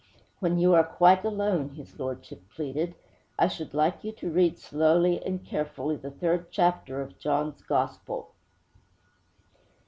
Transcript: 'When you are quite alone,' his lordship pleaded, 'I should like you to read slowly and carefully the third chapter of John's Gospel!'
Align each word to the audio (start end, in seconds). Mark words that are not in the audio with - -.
'When 0.39 0.57
you 0.57 0.73
are 0.73 0.83
quite 0.83 1.23
alone,' 1.23 1.75
his 1.75 1.99
lordship 1.99 2.41
pleaded, 2.49 2.95
'I 3.37 3.47
should 3.49 3.75
like 3.75 4.03
you 4.03 4.11
to 4.13 4.31
read 4.31 4.57
slowly 4.57 5.23
and 5.23 5.45
carefully 5.45 5.95
the 5.95 6.09
third 6.09 6.47
chapter 6.49 7.01
of 7.03 7.19
John's 7.19 7.61
Gospel!' 7.61 8.31